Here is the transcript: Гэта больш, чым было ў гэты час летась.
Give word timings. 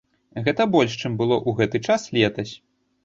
Гэта 0.47 0.65
больш, 0.75 0.95
чым 1.01 1.19
было 1.19 1.35
ў 1.47 1.59
гэты 1.59 1.77
час 1.89 2.11
летась. 2.19 2.53